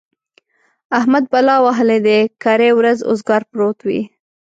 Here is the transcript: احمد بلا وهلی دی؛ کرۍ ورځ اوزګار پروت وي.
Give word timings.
احمد 0.97 1.23
بلا 1.31 1.55
وهلی 1.65 1.99
دی؛ 2.05 2.19
کرۍ 2.43 2.71
ورځ 2.75 2.97
اوزګار 3.09 3.41
پروت 3.51 3.77
وي. 3.87 4.01